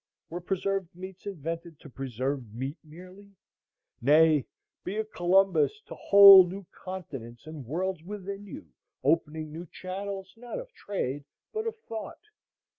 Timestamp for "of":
10.57-10.73, 11.67-11.75